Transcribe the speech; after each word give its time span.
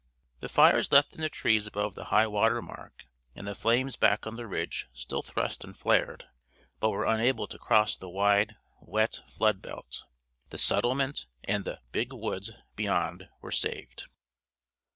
The 0.39 0.49
fires 0.49 0.91
left 0.91 1.13
in 1.13 1.21
the 1.21 1.29
trees 1.29 1.67
above 1.67 1.93
the 1.93 2.05
high 2.05 2.25
water 2.25 2.59
mark 2.59 3.05
and 3.35 3.45
the 3.45 3.53
flames 3.53 3.95
back 3.97 4.25
on 4.25 4.35
the 4.35 4.47
ridge 4.47 4.89
still 4.93 5.21
thrust 5.21 5.63
and 5.63 5.77
flared, 5.77 6.25
but 6.79 6.89
were 6.89 7.05
unable 7.05 7.45
to 7.47 7.59
cross 7.59 7.95
the 7.95 8.09
wide, 8.09 8.55
wet 8.79 9.21
flood 9.27 9.61
belt. 9.61 10.05
The 10.49 10.57
settlement 10.57 11.27
and 11.43 11.65
the 11.65 11.81
"big 11.91 12.13
woods" 12.13 12.51
beyond 12.75 13.29
were 13.41 13.51
saved. 13.51 14.05